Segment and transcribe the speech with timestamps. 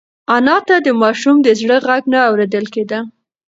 [0.35, 2.99] انا ته د ماشوم د زړه غږ نه اورېدل کېده.